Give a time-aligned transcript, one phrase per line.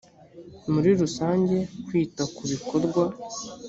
[0.71, 3.03] muri rusange kwita ku bikorwa